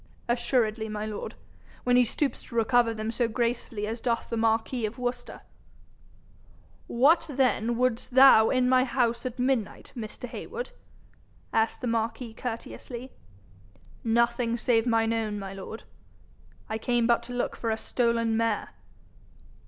'Assuredly, 0.27 0.89
my 0.89 1.05
lord, 1.05 1.35
when 1.83 1.95
he 1.95 2.03
stoops 2.03 2.41
to 2.41 2.55
recover 2.55 2.91
them 2.91 3.11
so 3.11 3.27
gracefully 3.27 3.85
as 3.85 4.01
doth 4.01 4.31
the 4.31 4.35
marquis 4.35 4.83
of 4.87 4.97
Worcester.' 4.97 5.41
'What, 6.87 7.29
then, 7.31 7.77
would'st 7.77 8.09
thou 8.15 8.49
in 8.49 8.67
my 8.67 8.83
house 8.83 9.27
at 9.27 9.37
midnight, 9.37 9.91
Mr. 9.95 10.27
Heywood?' 10.27 10.71
asked 11.53 11.81
the 11.81 11.85
marquis 11.87 12.33
courteously. 12.33 13.11
'Nothing 14.03 14.57
save 14.57 14.87
mine 14.87 15.13
own, 15.13 15.37
my 15.37 15.53
lord. 15.53 15.83
I 16.67 16.79
came 16.79 17.05
but 17.05 17.21
to 17.21 17.33
look 17.33 17.55
for 17.55 17.69
a 17.69 17.77
stolen 17.77 18.35
mare.' 18.35 18.69